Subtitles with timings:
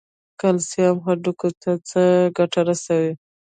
[0.39, 2.01] کلسیم هډوکو ته څه
[2.37, 3.11] ګټه رسوي؟